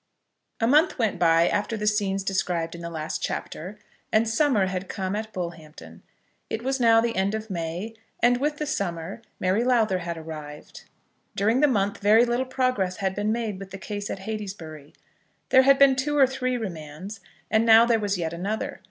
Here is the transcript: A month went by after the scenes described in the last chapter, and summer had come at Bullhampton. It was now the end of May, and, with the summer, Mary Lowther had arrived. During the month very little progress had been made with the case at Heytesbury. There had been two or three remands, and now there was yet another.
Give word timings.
A 0.59 0.65
month 0.65 0.97
went 0.97 1.19
by 1.19 1.47
after 1.47 1.77
the 1.77 1.85
scenes 1.85 2.23
described 2.23 2.73
in 2.73 2.81
the 2.81 2.89
last 2.89 3.21
chapter, 3.21 3.77
and 4.11 4.27
summer 4.27 4.65
had 4.65 4.89
come 4.89 5.15
at 5.15 5.31
Bullhampton. 5.31 6.01
It 6.49 6.63
was 6.63 6.79
now 6.79 7.01
the 7.01 7.15
end 7.15 7.35
of 7.35 7.51
May, 7.51 7.93
and, 8.19 8.37
with 8.37 8.57
the 8.57 8.65
summer, 8.65 9.21
Mary 9.39 9.63
Lowther 9.63 9.99
had 9.99 10.17
arrived. 10.17 10.85
During 11.35 11.59
the 11.59 11.67
month 11.67 11.99
very 11.99 12.25
little 12.25 12.47
progress 12.47 12.97
had 12.97 13.13
been 13.13 13.31
made 13.31 13.59
with 13.59 13.69
the 13.69 13.77
case 13.77 14.09
at 14.09 14.21
Heytesbury. 14.25 14.95
There 15.49 15.61
had 15.61 15.77
been 15.77 15.95
two 15.95 16.17
or 16.17 16.25
three 16.25 16.55
remands, 16.57 17.19
and 17.51 17.63
now 17.63 17.85
there 17.85 17.99
was 17.99 18.17
yet 18.17 18.33
another. 18.33 18.79